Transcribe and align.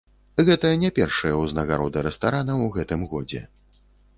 Гэта 0.45 0.71
не 0.83 0.89
першая 0.99 1.33
ўзнагарода 1.41 2.05
рэстарана 2.09 2.53
ў 2.63 2.75
гэтым 2.79 3.07
годзе. 3.13 3.47